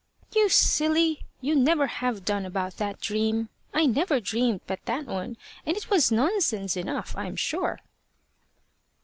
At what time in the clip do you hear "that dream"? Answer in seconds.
2.77-3.49